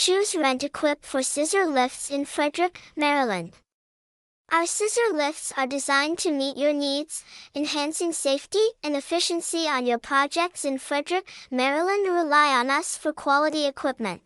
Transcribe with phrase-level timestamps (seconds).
[0.00, 3.52] Choose Rent Equip for scissor lifts in Frederick, Maryland.
[4.50, 7.22] Our scissor lifts are designed to meet your needs,
[7.54, 12.08] enhancing safety and efficiency on your projects in Frederick, Maryland.
[12.08, 14.22] Rely on us for quality equipment.